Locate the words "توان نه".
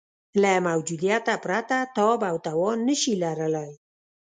2.45-2.95